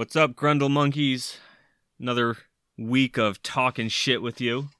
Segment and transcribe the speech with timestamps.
[0.00, 1.36] What's up, Grundle Monkeys?
[2.00, 2.38] Another
[2.78, 4.70] week of talking shit with you.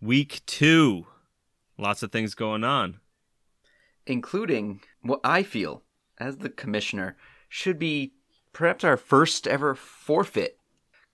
[0.00, 1.08] Week two.
[1.76, 3.00] Lots of things going on.
[4.06, 5.82] including what I feel,
[6.16, 7.16] as the commissioner,
[7.48, 8.12] should be
[8.52, 10.58] perhaps our first ever forfeit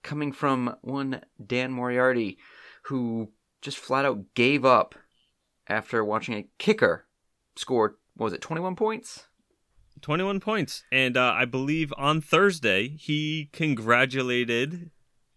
[0.02, 2.36] coming from one Dan Moriarty,
[2.82, 4.94] who just flat out gave up
[5.66, 7.06] after watching a kicker
[7.56, 9.27] score, was it, 21 points?
[10.02, 10.84] 21 points.
[10.92, 14.90] And uh, I believe on Thursday he congratulated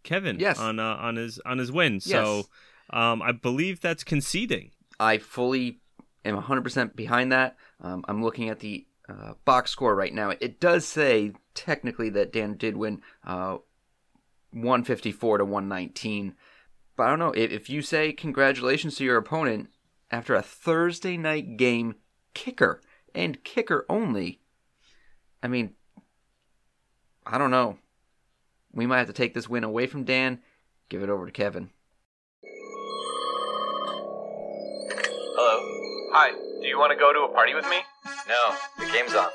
[0.04, 0.60] Kevin Yes.
[0.60, 1.94] on uh, on his on his win.
[1.96, 2.06] Yes.
[2.06, 2.44] So
[2.92, 4.72] um, I believe that's conceding.
[5.00, 5.80] I fully
[6.26, 7.56] am 100% behind that.
[7.80, 10.32] Um, I'm looking at the uh, box score right now.
[10.40, 13.58] It does say technically that Dan did win uh,
[14.52, 16.36] 154 to 119.
[16.96, 17.32] But I don't know.
[17.32, 19.70] If, if you say congratulations to your opponent
[20.12, 21.96] after a Thursday night game
[22.34, 22.82] kicker
[23.16, 24.41] and kicker only,
[25.44, 25.72] I mean,
[27.26, 27.78] I don't know.
[28.74, 30.40] We might have to take this win away from Dan,
[30.90, 31.72] give it over to Kevin.
[35.36, 36.12] Hello.
[36.14, 36.32] Hi.
[36.32, 37.78] Do you want to go to a party with me?
[38.28, 39.30] No, the game's on.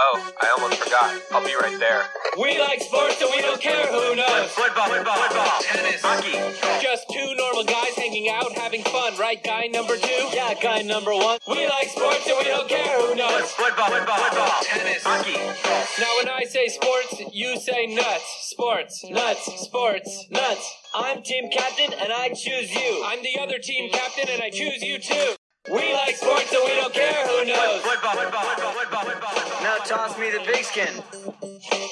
[0.00, 1.10] Oh, I almost forgot.
[1.32, 2.06] I'll be right there.
[2.38, 4.46] We like sports and we don't care who knows.
[4.54, 6.38] Football, football, football, tennis, hockey.
[6.80, 9.42] Just two normal guys hanging out, having fun, right?
[9.42, 10.22] Guy number two?
[10.30, 11.38] Yeah, guy number one.
[11.48, 13.50] We like sports and we don't care who knows.
[13.50, 15.34] Football, football, football, tennis, hockey.
[15.34, 18.54] Now, when I say sports, you say nuts.
[18.54, 20.74] Sports, nuts, sports, nuts.
[20.94, 23.02] I'm team captain and I choose you.
[23.04, 25.37] I'm the other team captain and I choose you too.
[25.70, 27.82] We like sports and we don't care who knows.
[27.82, 29.62] Football, football, football, football, football.
[29.62, 31.02] Now toss me the big skin.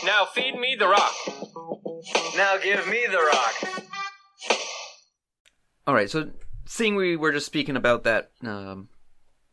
[0.04, 1.12] Now feed me the rock.
[2.36, 3.54] Now give me the rock.
[5.86, 6.30] All right, so
[6.64, 8.88] seeing we were just speaking about that, um,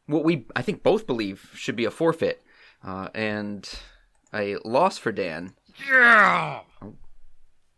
[0.07, 2.41] what we I think both believe should be a forfeit,
[2.83, 3.67] uh, and
[4.33, 5.53] a loss for Dan.
[5.89, 6.61] Yeah.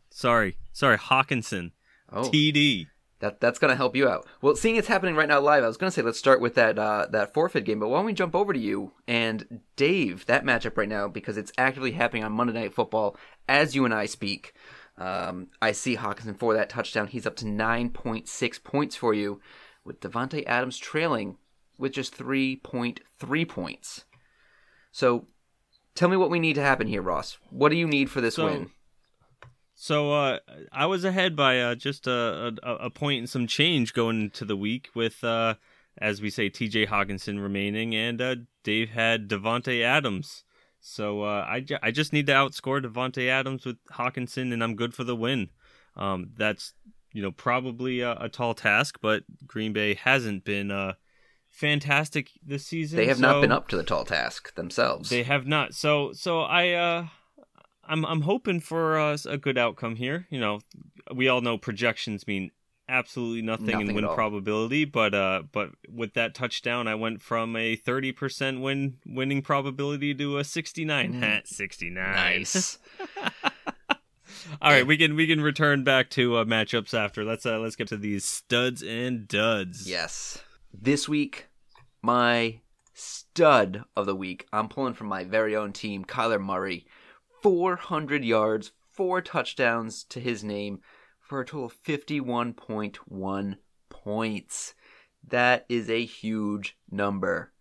[0.10, 1.72] Sorry, sorry, Hockenson.
[2.12, 2.88] Oh, TD.
[3.20, 4.28] That that's gonna help you out.
[4.42, 6.78] Well, seeing it's happening right now live, I was gonna say let's start with that
[6.78, 10.44] uh, that forfeit game, but why don't we jump over to you and Dave that
[10.44, 13.16] matchup right now because it's actively happening on Monday Night Football
[13.48, 14.54] as you and I speak.
[14.98, 17.08] Um, I see Hockenson for that touchdown.
[17.08, 19.40] He's up to nine point six points for you,
[19.86, 21.38] with Davante Adams trailing
[21.78, 24.04] with just three point three points.
[24.92, 25.28] So,
[25.96, 27.38] tell me what we need to happen here, Ross.
[27.50, 28.72] What do you need for this So- win?
[29.76, 30.40] So uh,
[30.72, 34.46] I was ahead by uh, just a, a, a point and some change going into
[34.46, 35.56] the week with, uh,
[35.98, 36.88] as we say, T.J.
[36.88, 40.44] Hockenson remaining, and uh, Dave had Davante Adams.
[40.80, 44.76] So uh, I, ju- I just need to outscore Davante Adams with Hockenson, and I'm
[44.76, 45.50] good for the win.
[45.98, 46.74] Um, that's
[47.12, 50.94] you know probably a, a tall task, but Green Bay hasn't been uh,
[51.50, 52.98] fantastic this season.
[52.98, 55.10] They have not been up to the tall task themselves.
[55.10, 55.74] they have not.
[55.74, 57.08] So so I uh
[57.88, 60.28] I'm I'm hoping for uh, a good outcome here.
[60.30, 60.60] You know,
[61.14, 62.52] we all know projections mean
[62.88, 67.56] absolutely nothing, Nothing in win probability, but uh but with that touchdown I went from
[67.56, 71.14] a 30% win winning probability to a 69.
[71.14, 71.48] Mm.
[71.48, 72.16] 69.
[72.16, 72.78] nice.
[74.62, 77.24] All right, we can we can return back to uh, matchups after.
[77.24, 79.90] Let's uh let's get to these studs and duds.
[79.90, 80.40] Yes.
[80.74, 81.48] This week,
[82.02, 82.60] my
[82.94, 86.86] stud of the week, I'm pulling from my very own team, Kyler Murray.
[87.46, 90.80] 400 yards, four touchdowns to his name
[91.20, 93.58] for a total of 51.1
[93.88, 94.74] points.
[95.24, 97.52] That is a huge number.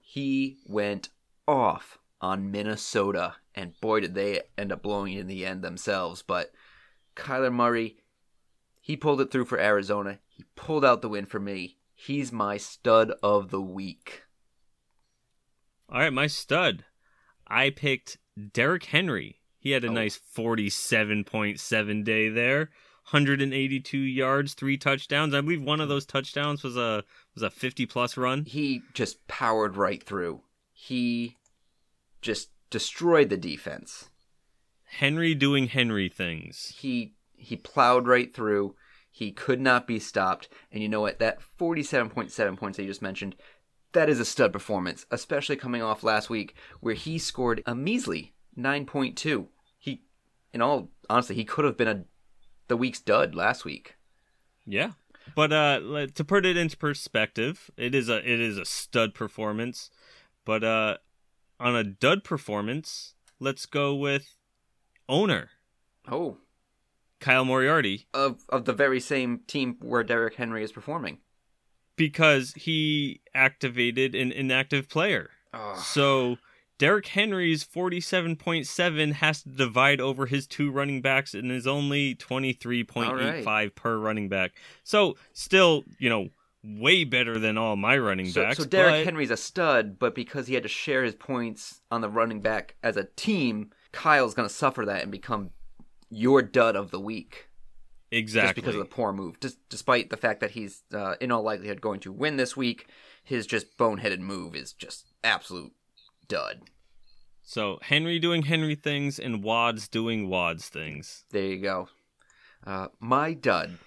[0.00, 1.10] He went
[1.46, 6.20] off on Minnesota, and boy, did they end up blowing it in the end themselves.
[6.20, 6.50] But
[7.14, 7.98] Kyler Murray,
[8.80, 10.18] he pulled it through for Arizona.
[10.26, 11.76] He pulled out the win for me.
[11.94, 14.24] He's my stud of the week.
[15.88, 16.84] All right, my stud.
[17.46, 18.18] I picked
[18.52, 19.40] Derrick Henry.
[19.58, 19.92] He had a Oh.
[19.92, 22.70] nice 47.7 day there.
[23.10, 25.32] 182 yards, three touchdowns.
[25.34, 27.04] I believe one of those touchdowns was a
[27.34, 28.44] was a 50 plus run.
[28.44, 30.42] He just powered right through.
[30.72, 31.36] He
[32.20, 34.10] just destroyed the defense.
[34.84, 36.74] Henry doing Henry things.
[36.78, 38.74] He he plowed right through.
[39.10, 40.48] He could not be stopped.
[40.70, 41.18] And you know what?
[41.18, 43.36] That 47.7 points that you just mentioned,
[43.92, 48.34] that is a stud performance, especially coming off last week where he scored a measly
[48.56, 49.46] 9.2.
[49.78, 50.02] He
[50.52, 52.04] in all honestly, he could have been a
[52.68, 53.96] the week's dud last week.
[54.66, 54.92] Yeah.
[55.34, 59.90] But uh to put it into perspective, it is a it is a stud performance.
[60.44, 60.96] But uh
[61.60, 64.36] on a dud performance, let's go with
[65.08, 65.50] owner
[66.10, 66.38] Oh,
[67.20, 71.18] Kyle Moriarty of of the very same team where Derrick Henry is performing.
[71.98, 75.30] Because he activated an inactive player.
[75.52, 76.38] Oh, So
[76.78, 83.64] Derrick Henry's 47.7 has to divide over his two running backs and is only 23.85
[83.64, 84.52] All per running back.
[84.84, 86.28] So still, you know,
[86.64, 88.58] way better than all my running So, backs.
[88.58, 92.00] so Derrick but- Henry's a stud, but because he had to share his points on
[92.00, 95.50] the running back as a team, Kyle's going to suffer that and become
[96.10, 97.47] your dud of the week
[98.10, 99.40] exactly just because of the poor move.
[99.40, 102.88] Just, despite the fact that he's uh, in all likelihood going to win this week,
[103.22, 105.72] his just boneheaded move is just absolute
[106.26, 106.62] dud.
[107.42, 111.24] So Henry doing Henry things and Wads doing Wads things.
[111.30, 111.88] There you go.
[112.66, 113.78] Uh, my dud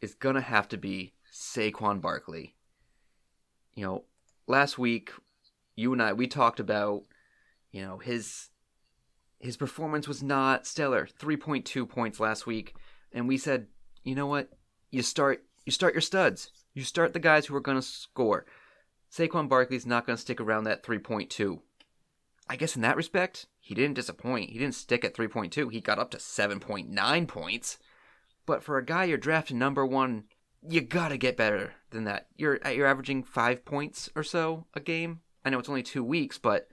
[0.00, 2.56] is gonna have to be Saquon Barkley.
[3.74, 4.04] You know,
[4.48, 5.12] last week
[5.76, 7.04] you and I we talked about,
[7.70, 8.50] you know, his
[9.38, 11.06] his performance was not stellar.
[11.06, 12.74] 3.2 points last week,
[13.12, 13.66] and we said,
[14.02, 14.50] you know what?
[14.90, 16.50] You start you start your studs.
[16.74, 18.46] You start the guys who are gonna score.
[19.10, 21.60] Saquon Barkley's not gonna stick around that 3.2.
[22.48, 24.50] I guess in that respect, he didn't disappoint.
[24.50, 25.70] He didn't stick at 3.2.
[25.70, 27.78] He got up to 7.9 points.
[28.46, 30.24] But for a guy you're drafting number one,
[30.68, 32.28] you gotta get better than that.
[32.36, 35.20] You're you're averaging five points or so a game.
[35.44, 36.68] I know it's only two weeks, but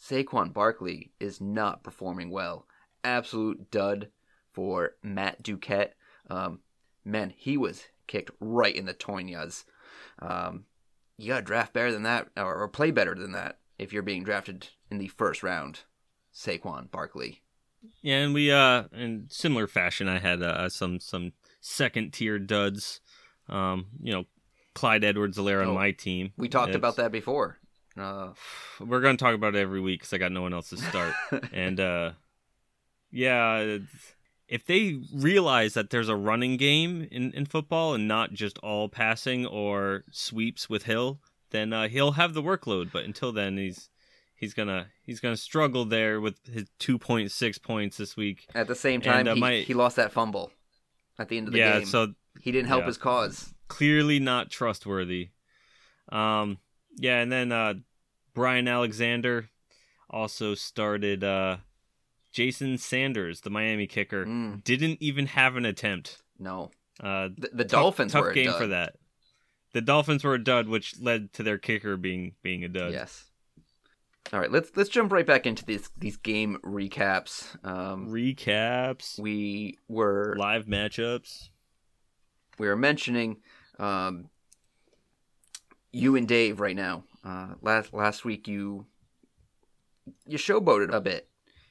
[0.00, 2.66] Saquon Barkley is not performing well.
[3.04, 4.08] Absolute dud
[4.52, 5.92] for Matt Duquette.
[6.28, 6.60] Um,
[7.04, 9.64] man, he was kicked right in the toinas.
[10.20, 10.64] Um,
[11.16, 14.24] you gotta draft better than that, or, or play better than that if you're being
[14.24, 15.80] drafted in the first round.
[16.34, 17.42] Saquon Barkley.
[18.02, 23.00] Yeah, and we uh in similar fashion I had uh, some some second tier duds.
[23.48, 24.24] Um, you know,
[24.74, 26.32] Clyde Edwards-Helaire Oh, on my team.
[26.36, 27.58] We talked It's- about that before.
[27.98, 28.28] Uh,
[28.80, 30.76] We're going to talk about it every week cuz I got no one else to
[30.76, 31.14] start.
[31.52, 32.12] and uh
[33.10, 34.14] yeah, it's-
[34.50, 38.88] if they realize that there's a running game in, in football and not just all
[38.88, 41.20] passing or sweeps with Hill,
[41.50, 42.90] then uh, he'll have the workload.
[42.92, 43.88] But until then, he's
[44.34, 48.46] he's gonna he's gonna struggle there with his 2.6 points this week.
[48.54, 50.50] at the same time, And, uh, he, my- he lost that fumble
[51.18, 51.86] at the end of the yeah, game.
[51.86, 52.86] so he didn't help yeah.
[52.88, 53.54] his cause.
[53.68, 55.28] clearly not trustworthy.
[56.10, 56.58] Um,
[56.96, 57.74] yeah, and then uh,
[58.34, 59.48] Brian Alexander
[60.08, 61.22] also started.
[62.32, 64.62] Jason Sanders, the Miami kicker, Mm.
[64.64, 66.22] didn't even have an attempt.
[66.38, 68.58] No, Uh, the, the tough- Dolphins tough were a game dud.
[68.58, 68.96] for that.
[69.72, 72.92] The Dolphins were a dud, which led to their kicker being being a dud.
[72.92, 73.30] Yes.
[74.32, 77.56] All right, let's let's jump right back into these these game recaps.
[77.64, 81.48] Um, Recaps, we were live matchups.
[82.58, 83.38] we were mentioning
[83.78, 84.28] um,
[85.92, 87.04] you and Dave right now.
[87.24, 88.86] Uh, last last week you
[90.26, 91.28] you showboated a bit.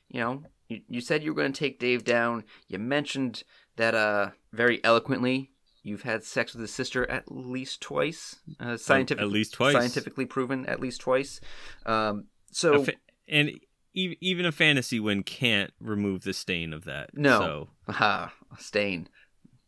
[0.09, 2.44] You know, you, you said you were going to take Dave down.
[2.67, 3.44] You mentioned
[3.77, 5.51] that uh very eloquently.
[5.81, 8.35] You've had sex with his sister at least twice.
[8.59, 9.73] Uh, scientific, at least twice.
[9.73, 11.39] Scientifically proven at least twice.
[11.85, 12.94] Um, so fa-
[13.29, 13.51] and
[13.94, 17.11] e- even a fantasy win can't remove the stain of that.
[17.13, 17.39] No.
[17.39, 19.07] So aha, stain.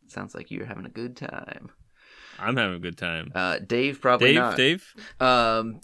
[0.08, 1.70] Sounds like you're having a good time.
[2.38, 3.32] I'm having a good time.
[3.34, 4.58] Uh, Dave probably Dave, not.
[4.58, 5.80] Dave, Um,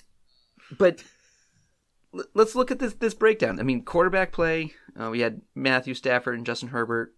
[0.77, 1.03] but
[2.33, 3.59] let's look at this this breakdown.
[3.59, 4.73] I mean, quarterback play.
[4.99, 7.13] Uh, we had Matthew Stafford and Justin Herbert.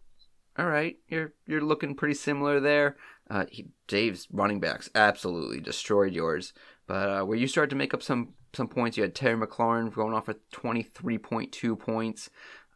[0.57, 2.98] All right, you're you're looking pretty similar there.
[3.30, 6.54] Uh, he, Dave's running backs absolutely destroyed yours.
[6.88, 9.94] But uh, where you started to make up some some points, you had Terry McLaurin
[9.94, 12.30] going off at twenty three point two points.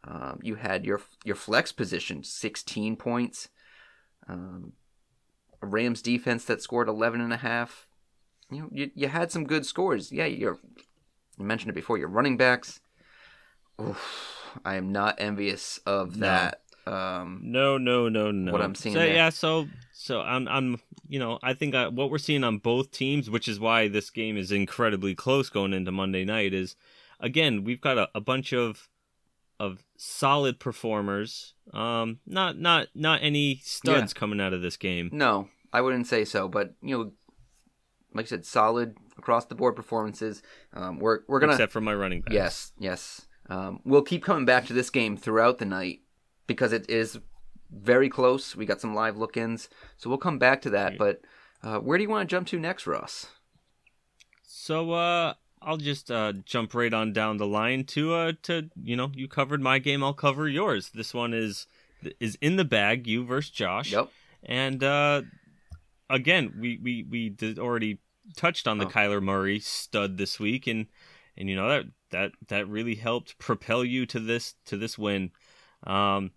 [0.06, 3.48] Um, you had your your flex position sixteen points.
[4.28, 4.72] Um,
[5.60, 7.86] Rams defense that scored 11 and a half
[8.50, 10.12] you know, you, you had some good scores.
[10.12, 10.58] Yeah, you're,
[11.38, 11.98] you mentioned it before.
[11.98, 12.80] Your running backs.
[13.80, 16.26] Oof, I am not envious of No.
[16.26, 16.60] that.
[16.86, 18.52] Um, no, no, no, no.
[18.52, 19.14] What I'm seeing So there.
[19.14, 22.90] yeah, so so I'm I'm you know I think I, what we're seeing on both
[22.90, 26.76] teams, which is why this game is incredibly close going into Monday night, is
[27.20, 28.88] again we've got a, a bunch of
[29.58, 31.54] of solid performers.
[31.72, 35.08] Um, not not not any studs coming out of this game.
[35.10, 36.48] no, I wouldn't say so.
[36.48, 37.12] But you know,
[38.12, 40.42] like I said, solid across the board performances.
[40.72, 42.34] Um, we're we're gonna except for my running backs.
[42.34, 43.26] yes yes.
[43.48, 46.00] Um, we'll keep coming back to this game throughout the night
[46.46, 47.18] because it is
[47.70, 48.56] very close.
[48.56, 49.68] We got some live look-ins,
[49.98, 50.96] so we'll come back to that.
[50.96, 51.20] But
[51.62, 53.26] uh, where do you want to jump to next, Ross?
[54.42, 58.96] So uh I'll just uh jump right on down the line to uh to you
[58.96, 60.90] know, you covered my game, I'll cover yours.
[60.94, 61.66] This one is
[62.20, 63.92] is in the bag, you versus Josh.
[63.92, 64.08] Yep.
[64.42, 65.22] And uh
[66.08, 67.98] again, we we we did already
[68.36, 68.90] touched on the Oh.
[68.90, 70.86] Kyler Murray stud this week and
[71.36, 75.30] and you know that that that really helped propel you to this to this win.
[75.84, 76.30] Um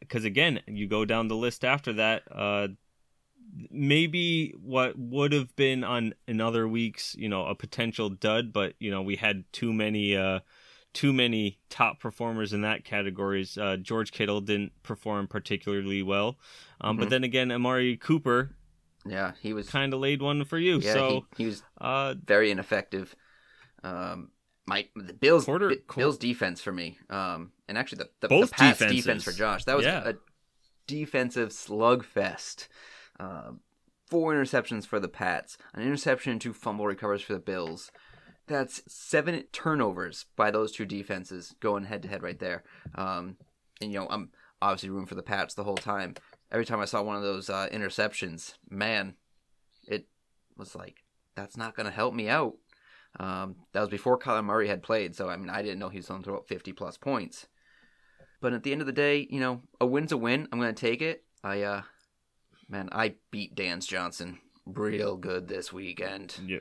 [0.00, 2.22] because again, you go down the list after that.
[2.30, 2.68] Uh,
[3.70, 8.74] maybe what would have been on in other weeks, you know, a potential dud, but
[8.78, 10.40] you know, we had too many uh
[10.92, 13.58] too many top performers in that categories.
[13.58, 16.38] Uh, George Kittle didn't perform particularly well,
[16.80, 17.10] um, but Mhm.
[17.10, 18.54] then again, Amari Cooper
[19.06, 19.68] Yeah, he was.
[19.68, 20.78] kind of laid one for you.
[20.78, 23.14] yeah, so he, he was uh, very ineffective.
[23.82, 24.30] Um,
[24.66, 26.98] my the Bills Quarter- Bi- quar- Bills defense for me.
[27.10, 29.04] Um, and actually the the, Both the Pats defenses.
[29.04, 29.64] defense for Josh.
[29.64, 30.08] That was Yeah.
[30.08, 30.14] a
[30.86, 32.68] defensive slugfest.
[33.20, 33.60] Um,
[34.08, 37.90] four interceptions for the Pats, an interception and two fumble recovers for the Bills.
[38.46, 42.64] That's seven turnovers by those two defenses going head to head right there.
[42.94, 43.36] Um,
[43.80, 44.30] and you know I'm
[44.60, 46.14] obviously rooting for the Pats the whole time.
[46.50, 49.14] Every time I saw one of those uh, interceptions, man,
[49.88, 50.06] it
[50.56, 51.02] was like
[51.34, 52.54] that's not going to help me out.
[53.18, 55.98] Um, that was before Kyler Murray had played, so I mean I didn't know he
[55.98, 57.46] was going to throw up 50 plus points.
[58.40, 60.48] But at the end of the day, you know, a win's a win.
[60.52, 61.24] I'm going to take it.
[61.42, 61.82] I, uh,
[62.68, 66.36] man, I beat Dan's Johnson real good this weekend.
[66.46, 66.58] yeah.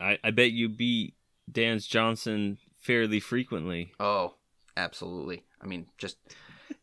[0.00, 1.14] I, I bet you beat
[1.50, 3.92] Dan's Johnson fairly frequently.
[4.00, 4.34] Oh,
[4.76, 5.44] absolutely.
[5.60, 6.16] I mean, just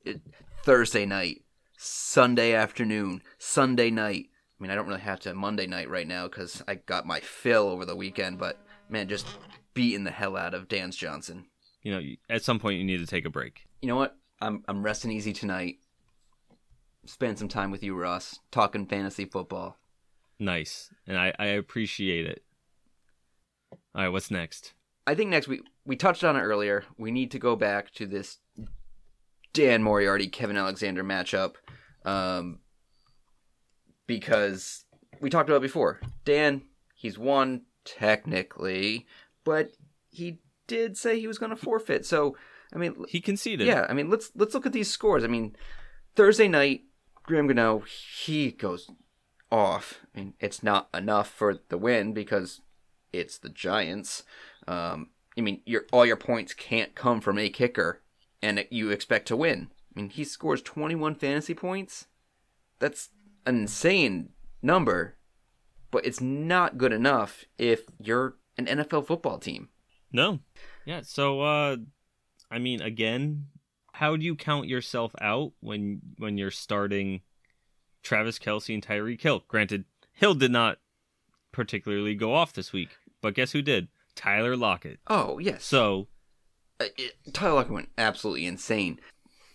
[0.05, 0.21] it,
[0.63, 1.41] Thursday night,
[1.83, 4.29] Sunday afternoon, Sunday night.
[4.57, 7.19] I mean, I don't really have to Monday night right now because I got my
[7.19, 9.27] fill over the weekend, but man, just
[9.73, 11.45] beating the hell out of Dan's Johnson.
[11.81, 13.67] You know, at some point you need to take a break.
[13.81, 14.15] You know what?
[14.41, 15.79] I'm I'm resting easy tonight.
[17.05, 19.77] Spend some time with you, Ross, talking fantasy football.
[20.39, 22.43] Nice, and I, I appreciate it.
[23.93, 24.73] All right, what's next?
[25.05, 26.85] I think next week we touched on it earlier.
[26.97, 28.37] We need to go back to this
[29.53, 31.55] Dan Moriarty Kevin Alexander matchup
[32.05, 32.59] um,
[34.07, 34.85] because
[35.21, 35.99] we talked about it before.
[36.25, 36.63] Dan,
[36.95, 39.05] he's won technically,
[39.43, 39.71] but
[40.09, 42.05] he did say he was going to forfeit.
[42.05, 42.35] So
[42.73, 43.67] I mean, He conceded.
[43.67, 45.23] yeah, I mean let's let's look at these scores.
[45.23, 45.55] I mean,
[46.15, 46.81] Thursday night,
[47.23, 47.83] Graham Gano
[48.25, 48.89] he goes
[49.51, 49.99] off.
[50.15, 52.61] I mean, it's not enough for the win because
[53.11, 54.23] it's the Giants.
[54.67, 58.01] Um, I mean, your all your points can't come from a kicker,
[58.43, 59.69] and you expect to win.
[59.95, 62.07] I mean, he scores 21 fantasy points.
[62.79, 63.09] That's
[63.45, 64.29] an insane
[64.61, 65.15] number,
[65.91, 69.69] but it's not good enough if you're an NFL football team.
[70.11, 70.39] No.
[70.85, 71.01] Yeah.
[71.03, 71.77] So, uh,
[72.51, 73.45] I mean, again,
[73.93, 77.21] how do you count yourself out when when you're starting
[78.01, 79.43] Travis Kelce and Tyreek Hill?
[79.47, 80.79] Granted, Hill did not
[81.51, 83.87] particularly go off this week, but guess who did?
[84.15, 84.99] Tyler Lockett.
[85.07, 85.63] Oh yes.
[85.63, 86.07] So,
[86.97, 88.99] it, Tyler Lockett went absolutely insane.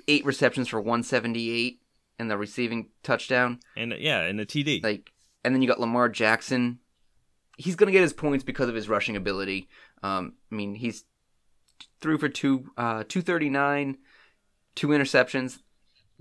[0.07, 1.81] Eight receptions for 178
[2.19, 3.61] and the receiving touchdown.
[3.77, 4.83] and yeah, and a TD.
[4.83, 5.13] Like,
[5.45, 6.81] and then you got Lamar Jackson.
[7.57, 9.69] He's gonna get his points because of his rushing ability.
[10.03, 11.05] Um, I mean, he's
[12.01, 13.99] threw for two, uh, 239,
[14.75, 15.59] two interceptions.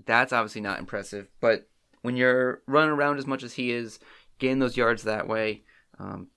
[0.04, 1.28] That's obviously not impressive.
[1.40, 1.68] But
[2.02, 3.98] when you're running around as much as he is,
[4.38, 5.62] gain those yards that way,
[5.98, 6.28] um,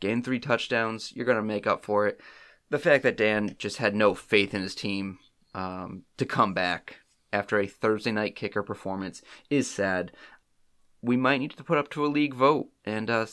[0.00, 2.20] gain three touchdowns, you're gonna make up for it.
[2.70, 5.18] The fact that Dan just had no faith in his team
[5.54, 7.00] um, to come back
[7.32, 10.12] after a Thursday night kicker performance is sad.
[11.02, 13.26] We might need to put up to a league vote and uh,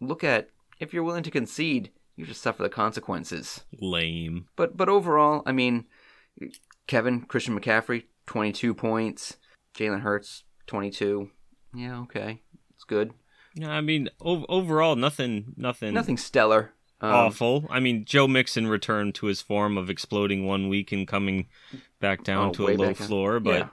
[0.00, 0.48] look at
[0.80, 3.64] if you're willing to concede, you just suffer the consequences.
[3.80, 4.46] Lame.
[4.56, 5.86] But but overall, I mean,
[6.86, 9.36] Kevin Christian McCaffrey, 22 points.
[9.76, 11.30] Jalen Hurts, 22.
[11.74, 12.42] Yeah, okay,
[12.74, 13.12] it's good.
[13.54, 16.72] Yeah, I mean, ov- overall, nothing, nothing, Nothing stellar.
[17.00, 17.66] Um, awful.
[17.70, 21.48] I mean, Joe Mixon returned to his form of exploding one week and coming
[22.00, 23.06] back down Oh, to a low back down.
[23.08, 23.50] floor, but.
[23.58, 23.68] Yeah.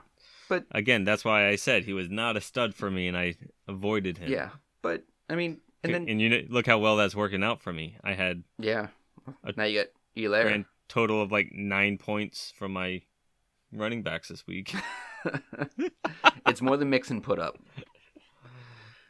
[0.48, 3.34] But Again, that's why I said he was not a stud for me, and I
[3.66, 4.30] avoided him.
[4.30, 7.60] yeah, but I mean, and then and you know, look how well that's working out
[7.60, 7.96] for me.
[8.04, 8.86] I had yeah,
[9.42, 10.42] A now you got Helaire.
[10.44, 13.02] grand total of like nine points from my
[13.72, 14.72] running backs this week.
[16.46, 17.58] it's more than Mixon put up.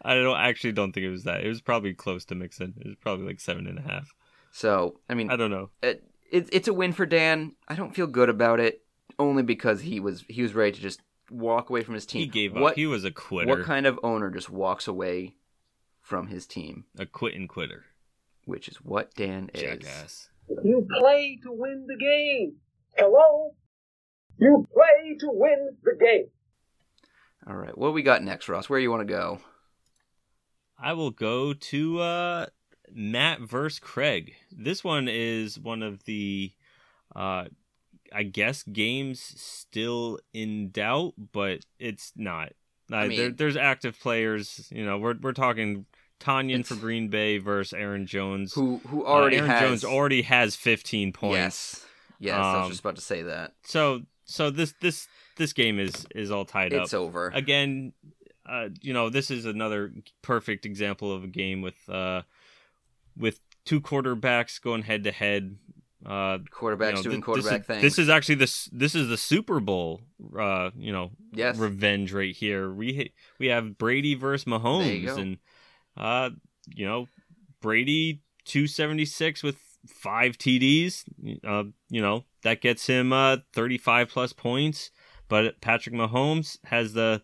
[0.06, 1.42] I don't actually don't think it was that.
[1.44, 2.74] It was probably close to Mixon.
[2.78, 4.14] It was probably like seven and a half.
[4.52, 5.70] So I mean, I don't know.
[5.82, 7.52] it, it, it's a win for Dan.
[7.68, 8.82] I don't feel good about it
[9.18, 12.20] only because he was he was ready to just walk away from his team.
[12.20, 12.76] He gave what, up.
[12.76, 13.48] He was a quitter.
[13.48, 15.36] What kind of owner just walks away
[16.00, 16.84] from his team?
[16.98, 17.84] a quit and quitter.
[18.44, 19.60] Which is what Dan is.
[19.60, 20.28] Jackass.
[20.48, 22.54] You play to win the game.
[22.96, 23.54] Hello?
[24.38, 26.28] You play to win the game.
[27.48, 28.68] All right, what we got next, Ross?
[28.68, 29.40] Where you want to go?
[30.78, 32.46] I will go to uh,
[32.92, 34.34] Matt versus Craig.
[34.50, 36.52] This one is one of the,
[37.14, 37.44] uh,
[38.12, 42.52] I guess, games still in doubt, but it's not.
[42.92, 44.68] Uh, I there, there's active players.
[44.70, 45.86] You know, we're we're talking
[46.20, 48.52] Tanyan for Green Bay versus Aaron Jones.
[48.54, 51.34] Who who Uh, already Aaron has Jones already has 15 points.
[51.36, 51.86] Yes,
[52.20, 52.34] yes.
[52.34, 53.54] I was Um, just about to say that.
[53.64, 56.84] So so this this this game is is all tied It's up.
[56.84, 57.28] It's over.
[57.34, 57.92] Again,
[58.48, 62.22] uh, you know, this is another perfect example of a game with uh
[63.16, 65.56] with two quarterbacks going head to head.
[66.04, 67.82] Uh, Quarterbacks you know, doing th- quarterback this is, things.
[67.82, 70.02] This is actually this this is the Super Bowl.
[70.38, 71.58] Uh, you know, Yes.
[71.58, 72.70] revenge right here.
[72.70, 75.38] We we have Brady versus Mahomes, and
[75.96, 76.30] uh,
[76.68, 77.08] you know,
[77.60, 79.56] Brady two seventy six with
[79.88, 81.04] five TDs.
[81.44, 84.90] Uh, you know that gets him uh thirty five plus points.
[85.28, 87.22] But Patrick Mahomes has the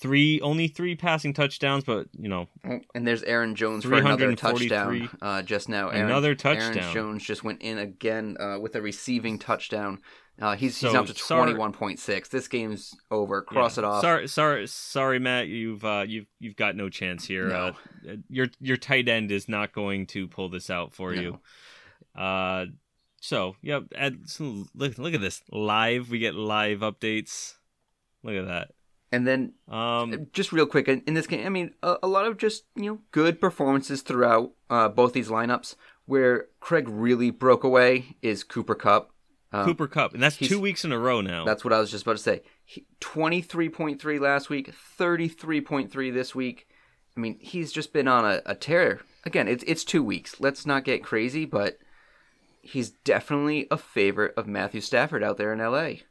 [0.00, 4.34] three only three passing touchdowns, but you know Oh, And there's Aaron Jones for another
[4.34, 5.88] touchdown uh, just now.
[5.88, 6.94] Aaron, Another Aaron touchdown.
[6.94, 10.00] Jones just went in again uh, with a receiving touchdown.
[10.40, 12.28] Uh, he's, he's up to 21.6.
[12.28, 13.42] This game's over.
[13.42, 13.82] Cross Yeah.
[13.82, 14.00] it off.
[14.02, 15.48] Sorry, sorry, sorry, Matt.
[15.48, 17.48] You've uh, you've you've got no chance here.
[17.48, 17.72] No.
[18.08, 21.40] Uh, your your tight end is not going to pull this out for you.
[22.16, 22.66] Uh,
[23.20, 23.80] so yeah,
[24.26, 26.08] so look look at this live.
[26.08, 27.54] We get live updates.
[28.22, 28.70] Look at that.
[29.10, 32.26] And then Um, just real quick in in this game, I mean, a, a lot
[32.26, 35.74] of just you know good performances throughout uh, both these lineups.
[36.06, 39.10] Where Craig really broke away is Cooper Kupp.
[39.52, 41.44] Um, Cooper Kupp, and that's two weeks in a row now.
[41.44, 42.42] That's what I was just about to say.
[43.00, 46.66] Twenty three point three last week, thirty three point three this week.
[47.16, 49.00] I mean, he's just been on a, a tear.
[49.24, 50.36] Again, it's it's two weeks.
[50.38, 51.78] Let's not get crazy, but
[52.62, 56.02] he's definitely a favorite of Matthew Stafford out there in L.A.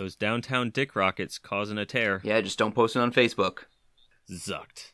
[0.00, 2.22] Those downtown Dick Rockets causing a tear.
[2.24, 3.64] Yeah, just don't post it on Facebook.
[4.32, 4.92] Zucked.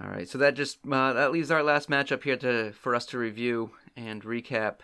[0.00, 3.04] All right, so that just uh, that leaves our last matchup here to for us
[3.06, 4.76] to review and recap.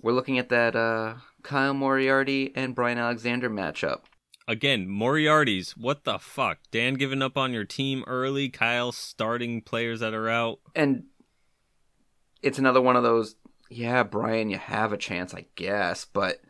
[0.00, 4.04] We're looking at that uh, Kyle Moriarty and Brian Alexander matchup.
[4.48, 5.76] Again, Moriarty's.
[5.76, 6.60] What the fuck?
[6.70, 8.48] Dan giving up on your team early.
[8.48, 10.60] Kyle starting players that are out.
[10.74, 11.04] And
[12.40, 13.34] it's another one of those.
[13.68, 16.40] Yeah, Brian, you have a chance, I guess, but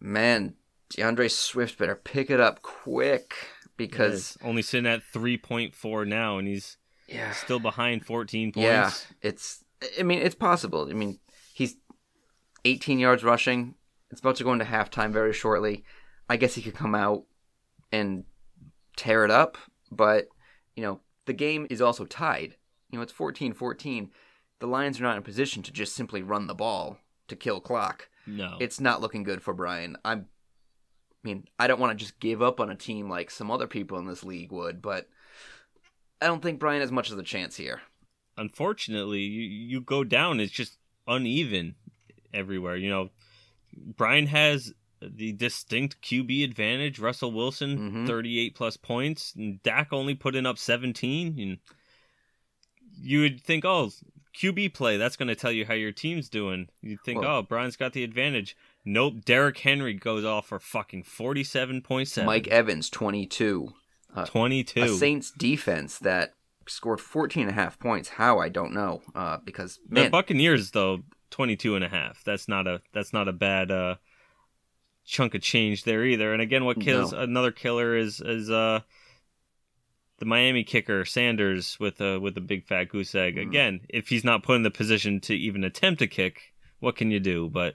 [0.00, 0.54] man,
[0.96, 3.34] D'Andre Swift better pick it up quick
[3.76, 6.76] because He's only sitting at 3.4 now, and he's
[7.08, 8.64] yeah, still behind 14 points.
[8.64, 9.64] Yeah, it's.
[9.98, 10.88] I mean, it's possible.
[10.88, 11.18] I mean,
[11.52, 11.76] he's
[12.64, 13.74] 18 yards rushing.
[14.10, 15.84] It's about to go into halftime very shortly.
[16.28, 17.24] I guess he could come out
[17.90, 18.24] and
[18.96, 19.58] tear it up,
[19.90, 20.28] but
[20.76, 22.56] you know, the game is also tied.
[22.90, 24.10] You know, it's 14-14.
[24.60, 27.60] The Lions are not in a position to just simply run the ball to kill
[27.60, 28.08] clock.
[28.26, 28.56] No.
[28.60, 29.96] It's not looking good for Brian.
[30.04, 30.26] I'm
[31.24, 33.66] I mean, I don't want to just give up on a team like some other
[33.66, 35.08] people in this league would, but
[36.20, 37.80] I don't think Brian has much of a chance here.
[38.36, 41.74] Unfortunately, you, you go down, it's just uneven
[42.34, 42.76] everywhere.
[42.76, 43.10] You know,
[43.96, 46.98] Brian has the distinct QB advantage.
[46.98, 48.06] Russell Wilson, Mhm.
[48.06, 51.38] 38 plus points, and Dak only putting up 17.
[51.38, 51.58] And
[53.00, 53.90] you would think, oh,
[54.34, 56.68] QB play, that's going to tell you how your team's doing.
[56.80, 58.56] You'd think, Well- oh, Brian's got the advantage.
[58.84, 62.24] Nope, Derrick Henry goes off for fucking 47.7.
[62.24, 63.72] Mike Evans, 22.
[64.14, 64.82] Uh, 22.
[64.82, 66.34] A Saints defense that
[66.66, 68.08] scored 14 and a half points.
[68.08, 69.02] How, I don't know.
[69.14, 72.22] Uh, because, The Buccaneers though 22 and a half.
[72.24, 73.96] That's not a that's not a bad uh
[75.04, 76.32] chunk of change there either.
[76.32, 77.20] And again what kills No.
[77.20, 78.80] another killer is is uh
[80.18, 83.36] the Miami kicker Sanders with a with a big fat goose egg.
[83.36, 83.42] Mm.
[83.48, 87.10] Again, if he's not put in the position to even attempt a kick, what can
[87.10, 87.48] you do?
[87.48, 87.74] But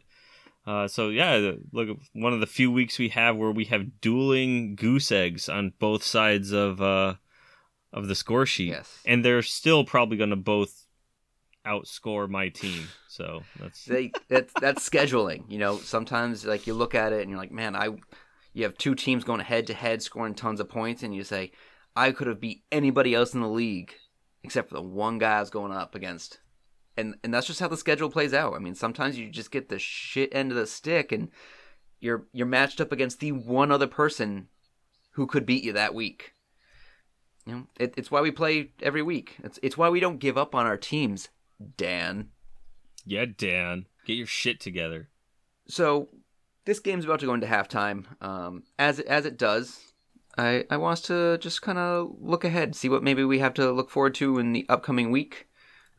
[0.68, 4.76] uh, so yeah, look, one of the few weeks we have where we have dueling
[4.76, 7.16] goose eggs on both sides of uh,
[7.94, 9.00] of the score sheet, yes.
[9.06, 10.84] and they're still probably going to both
[11.66, 12.90] outscore my team.
[13.08, 15.50] So that's they that's that's scheduling.
[15.50, 17.90] You know, sometimes like you look at it and you're like, man, I
[18.54, 21.54] you have two teams going head to head scoring tons of points, and you say,
[21.96, 23.94] I could have beat anybody else in the league
[24.44, 26.40] except for the one guy I was going up against.
[26.98, 28.56] And and that's just how the schedule plays out.
[28.56, 31.30] I mean, sometimes you just get the shit end of the stick, and
[32.00, 34.48] you're you're matched up against the one other person
[35.12, 36.34] who could beat you that week.
[37.46, 39.38] You know, it, it's why we play every week.
[39.44, 41.30] It's it's why we don't give up on our teams,
[41.78, 42.30] Dan.
[43.06, 45.10] yeah, Dan, get your shit together.
[45.68, 46.10] So
[46.66, 48.06] this game's about to go into halftime.
[48.22, 49.80] Um, as it, as it does,
[50.38, 53.54] I I want us to just kind of look ahead, see what maybe we have
[53.56, 55.47] to look forward to in the upcoming week.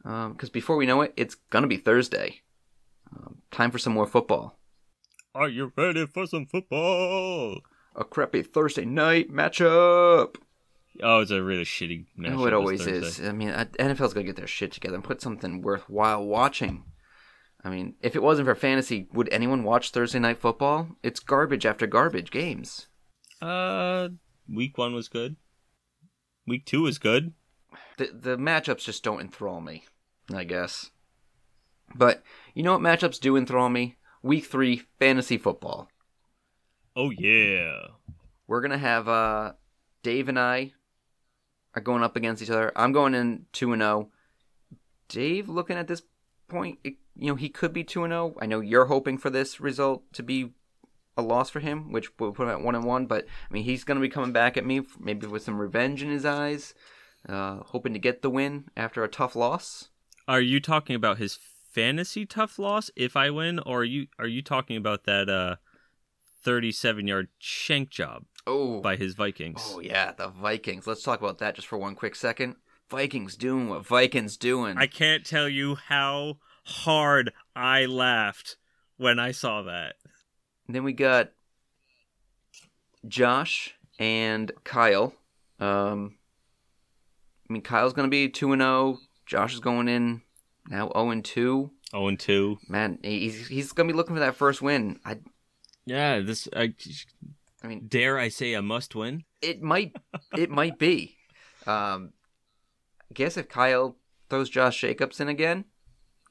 [0.03, 2.43] Because before we know it, it's gonna be Thursday.
[3.15, 4.59] Um, time for some more football.
[5.35, 7.61] Are you ready for some football?
[7.95, 10.37] A crappy Thursday night matchup.
[11.03, 12.39] Oh, it's a really shitty matchup.
[12.39, 13.21] Oh, it always is.
[13.21, 16.85] I mean, NFL's NFL's got to get their shit together and put something worthwhile watching.
[17.63, 20.89] I mean, if it wasn't for fantasy, would anyone watch Thursday night football?
[21.03, 22.87] It's garbage after garbage games.
[23.43, 24.09] Uh,
[24.53, 25.37] week one was good.
[26.47, 27.33] Week two was good.
[27.97, 29.85] The the matchups just don't enthrall me,
[30.33, 30.91] I guess.
[31.95, 32.23] But
[32.55, 33.97] you know what matchups do enthrall me?
[34.23, 35.89] Week three fantasy football.
[36.97, 37.89] Oh yeah.
[38.47, 39.53] We're gonna have uh
[40.03, 40.73] Dave and I
[41.75, 42.73] are going up against each other.
[42.77, 44.11] I'm going in two and zero.
[45.09, 46.03] Dave looking at this
[46.49, 48.35] point, it, you know, he could be two and zero.
[48.41, 50.55] I know you're hoping for this result to be
[51.17, 53.07] a loss for him, which will put him at one and one.
[53.07, 56.03] But I mean, he's going to be coming back at me, maybe with some revenge
[56.03, 56.75] in his eyes,
[57.29, 59.89] uh, hoping to get the win after a tough loss.
[60.27, 61.39] Are you talking about his
[61.73, 65.57] fantasy tough loss if I win, or are you are you talking about that uh,
[66.43, 69.61] thirty-seven yard shank job Oh, by his Vikings?
[69.75, 70.87] oh yeah, the Vikings.
[70.87, 72.57] Let's talk about that just for one quick second.
[72.91, 74.77] Vikings doing what Vikings doing.
[74.79, 78.57] I can't tell you how hard I laughed
[78.97, 79.97] when I saw that.
[80.69, 81.31] Then we got
[83.07, 85.15] Josh and Kyle.
[85.61, 86.17] Um,
[87.49, 88.99] I mean, Kyle's going to be 2 and 0.
[89.27, 90.23] Josh is going in
[90.69, 91.71] now 0 and 2.
[91.91, 92.59] 0 and 2.
[92.69, 95.01] Man, he's he's going to be looking for that first win.
[95.05, 95.19] I
[95.87, 96.49] Yeah, this.
[96.55, 96.75] I,
[97.63, 99.25] I mean, dare I say a must win?
[99.43, 99.97] it might
[100.37, 101.17] it might be.
[101.67, 102.13] Um,
[103.11, 103.97] I guess if Kyle
[104.29, 105.65] throws Josh Jacobs in again,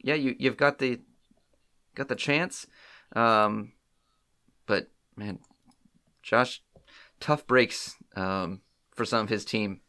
[0.03, 0.99] yeah, you you've got the
[1.95, 2.67] got the chance.
[3.15, 3.73] Um,
[4.65, 5.39] but man,
[6.21, 6.61] Josh,
[7.19, 8.61] tough breaks um,
[8.93, 9.81] for some of his team,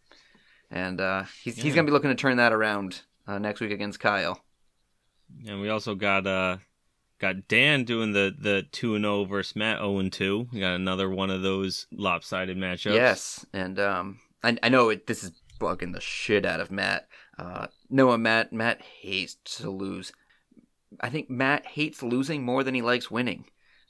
[0.71, 4.01] and uh, he's he's gonna be looking to turn that around uh, next week against
[4.01, 4.41] Kyle.
[5.47, 6.59] And we also got uh
[7.19, 10.49] got Dan doing the the two and zero versus Matt zero and two.
[10.53, 12.95] We got another one of those lopsided matchups.
[12.95, 15.07] Yes, and um, I I know it.
[15.07, 17.09] This is bugging the shit out of Matt.
[17.39, 20.13] Uh, Noah, Matt Matt hates to lose.
[21.01, 23.45] I think Matt hates losing more than he likes winning.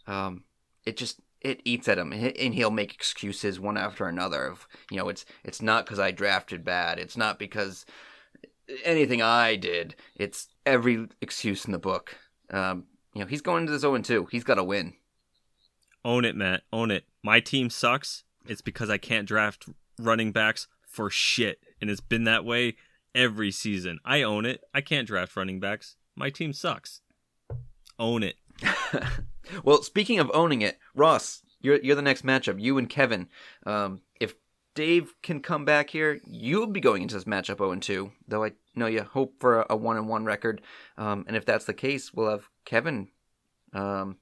[0.06, 0.44] Um,
[0.84, 4.46] it just it eats at him, and he'll make excuses one after another.
[4.46, 6.98] Of you know, it's it's not because I drafted bad.
[6.98, 7.86] It's not because
[8.84, 9.94] anything I did.
[10.16, 12.16] It's every excuse in the book.
[12.50, 14.28] Um, you know, he's going into this 0 2.
[14.30, 14.94] He's got to win.
[16.04, 16.62] Own it, Matt.
[16.72, 17.04] Own it.
[17.22, 18.24] My team sucks.
[18.46, 19.66] It's because I can't draft
[19.98, 22.76] running backs for shit, and it's been that way
[23.14, 23.98] every season.
[24.04, 24.62] I own it.
[24.72, 25.96] I can't draft running backs.
[26.16, 27.00] My team sucks.
[27.98, 28.36] Own it.
[29.64, 32.60] well, speaking of owning it, Ross, you're you're the next matchup.
[32.60, 33.28] You and Kevin.
[33.66, 34.34] Um, if
[34.74, 38.12] Dave can come back here, you'll be going into this matchup 0 2.
[38.28, 40.60] Though I know you hope for a one and one record.
[40.96, 43.08] Um, and if that's the case, we'll have Kevin.
[43.72, 44.18] Um,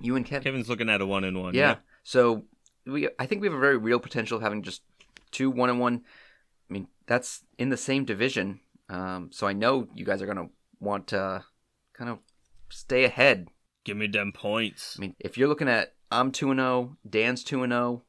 [0.00, 0.44] you and Kevin.
[0.44, 1.54] Kevin's looking at a one and one.
[1.54, 1.76] Yeah.
[2.02, 2.44] So
[2.86, 4.82] we, I think we have a very real potential of having just
[5.30, 6.02] two one and one.
[6.68, 8.60] I mean, that's in the same division.
[8.88, 10.48] Um, so I know you guys are gonna
[10.80, 11.44] want to
[11.94, 12.18] kind of
[12.70, 13.48] stay ahead
[13.84, 14.96] Give me them points.
[14.98, 18.02] I mean, if you're looking at I'm two and zero, Dan's two and zero,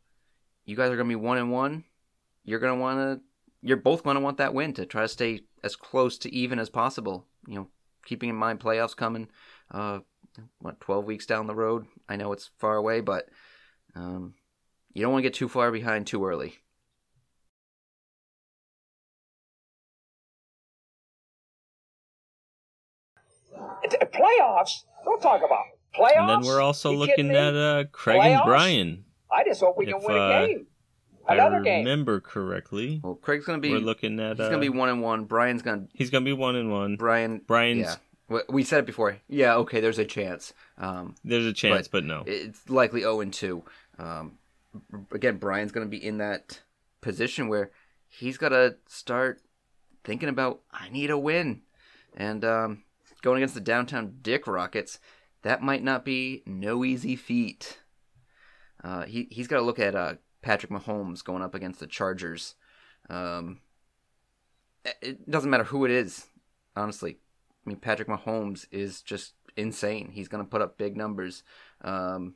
[0.66, 1.84] you guys are gonna be one and one.
[2.44, 3.22] You're gonna want to.
[3.62, 6.70] You're both gonna want that win to try to stay as close to even as
[6.70, 7.26] possible.
[7.48, 7.68] You know,
[8.06, 9.28] keeping in mind playoffs coming.
[9.70, 10.00] Uh,
[10.60, 11.86] what 12 weeks down the road?
[12.08, 13.28] I know it's far away, but
[13.96, 14.36] um,
[14.94, 16.56] you don't want to get too far behind too early.
[24.14, 24.84] Playoffs?
[25.06, 25.64] Don't talk about
[25.96, 26.18] playoffs.
[26.18, 29.06] And then we're also looking at uh, Craig and Brian.
[29.32, 30.68] I just hope we can if, win a uh, game.
[31.24, 31.86] If Another I game.
[31.86, 33.00] remember correctly.
[33.04, 33.72] Well, Craig's gonna be.
[33.72, 34.38] we're looking at.
[34.38, 35.26] he's Uh, gonna be one and one.
[35.26, 35.88] Brian's gonna.
[35.94, 36.98] he's gonna be one and one.
[36.98, 37.42] Brian.
[37.48, 37.82] Brian's.
[37.86, 37.96] Yeah.
[38.28, 39.18] We- We said it before.
[39.28, 39.56] Yeah.
[39.58, 39.80] Okay.
[39.80, 40.54] There's a chance.
[40.78, 42.24] Um, There's a chance, but, no.
[42.28, 43.64] it's likely 0 and 2.
[44.00, 44.38] Um,
[45.12, 46.62] again, Brian's going to be in that
[47.02, 47.72] position where
[48.08, 49.42] he's got to start
[50.04, 51.62] thinking about, I need a win.
[52.18, 52.84] And um,
[53.26, 55.00] going against the downtown Dick Rockets,
[55.42, 57.80] that might not be no easy feat.
[58.84, 62.54] Uh, he, he's got to look at uh, Patrick Mahomes going up against the Chargers.
[63.10, 63.62] Um,
[64.86, 66.28] it- it doesn't matter who it is,
[66.76, 67.18] honestly.
[67.66, 70.12] I mean, Patrick Mahomes is just insane.
[70.14, 71.42] He's going to put up big numbers.
[71.82, 72.36] Um,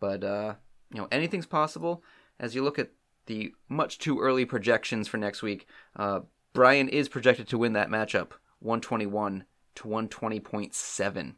[0.00, 0.56] but, uh,
[0.92, 2.04] you know, anything's possible.
[2.38, 2.90] As you look at
[3.24, 6.20] the much too early projections for next week, uh,
[6.52, 11.34] Brian is projected to win that matchup 121 to 120.7.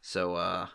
[0.00, 0.68] So, uh,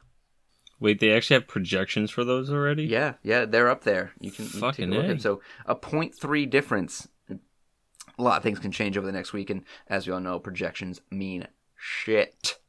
[0.80, 2.84] Wait, they actually have projections for those already?
[2.84, 4.12] yeah, yeah, they're up there.
[4.20, 7.08] You can, you Fucking take a look at So, a 0.3 difference.
[7.30, 10.40] A lot of things can change over the next week, and as we all know,
[10.40, 11.48] projections mean
[11.78, 12.60] shit.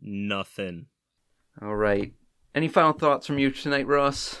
[0.00, 0.86] Nothing.
[1.60, 2.12] All right.
[2.54, 4.38] Any final thoughts from you tonight, Ross?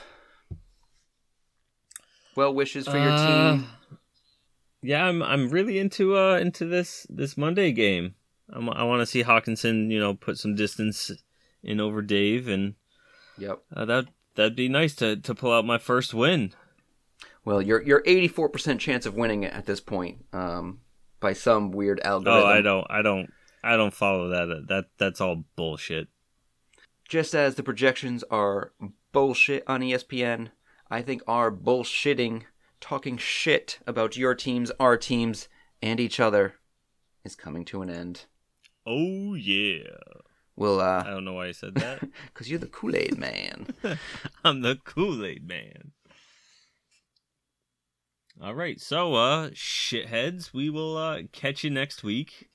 [2.36, 3.66] Well wishes for your Uh, team.
[4.82, 8.14] Yeah, I'm I'm really into uh into this this Monday game.
[8.52, 11.10] I'm, I want to see Hockenson, you know, put some distance
[11.62, 12.74] in over Dave, and
[13.38, 13.62] Yep.
[13.74, 16.52] uh, that that'd be nice to to pull out my first win.
[17.44, 20.24] Well, you're you're 84% chance of winning at this point.
[20.32, 20.80] Um,
[21.20, 22.42] by some weird algorithm.
[22.42, 24.66] Oh, I don't, I don't, I don't follow that.
[24.68, 26.08] That that's all bullshit.
[27.08, 28.72] Just as the projections are
[29.12, 30.48] bullshit on ESPN,
[30.90, 32.42] I think our bullshitting,
[32.80, 35.48] talking shit about your teams, our teams,
[35.80, 36.54] and each other
[37.24, 38.26] is coming to an end.
[38.86, 39.88] Oh yeah.
[40.56, 42.06] We'll I uh, don't know why I said that.
[42.34, 43.66] cause you're the Kool Aid man.
[44.44, 45.92] I'm the Kool-Aid man.
[48.42, 52.50] All right, so uh shitheads, we will uh catch you next week.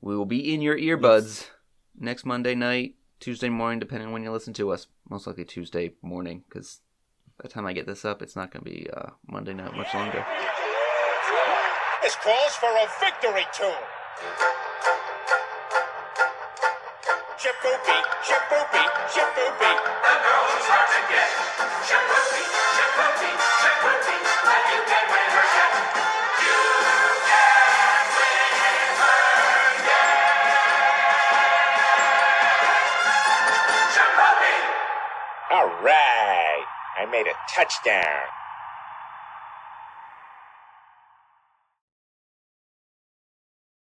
[0.00, 1.48] we will be in your earbuds
[1.98, 4.86] next Monday night, Tuesday morning, depending on when you listen to us.
[5.08, 6.80] Most likely Tuesday morning, because
[7.38, 9.76] by the time I get this up, it's not going to be uh, Monday night
[9.76, 10.24] much longer.
[12.02, 14.71] This calls for a victory tune.
[17.42, 19.72] Shaboopy, shaboopy, shaboopy.
[20.04, 21.30] The girl who's hard to get.
[21.88, 22.42] Shaboopy,
[22.78, 23.30] shaboopy,
[23.62, 24.16] shaboopy.
[24.46, 25.74] But you can win her yet.
[26.44, 26.60] You
[27.28, 27.58] can
[28.16, 28.58] win
[29.00, 30.56] her yet.
[33.96, 34.56] Shaboopy.
[35.52, 36.66] All right.
[37.00, 38.24] I made a touchdown.